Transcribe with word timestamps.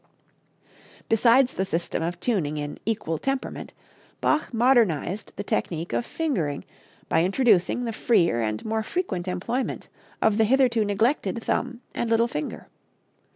Besides 1.09 1.53
the 1.53 1.63
system 1.63 2.01
of 2.01 2.19
tuning 2.19 2.57
in 2.57 2.79
"equal 2.87 3.19
temperament," 3.19 3.71
Bach 4.19 4.51
modernized 4.51 5.31
the 5.35 5.43
technique 5.43 5.93
of 5.93 6.07
fingering 6.07 6.65
by 7.07 7.23
introducing 7.23 7.85
the 7.85 7.93
freer 7.93 8.41
and 8.41 8.65
more 8.65 8.81
frequent 8.81 9.27
employment 9.27 9.89
of 10.19 10.39
the 10.39 10.45
hitherto 10.45 10.83
neglected 10.83 11.43
thumb 11.43 11.81
and 11.93 12.09
little 12.09 12.27
finger. 12.27 12.67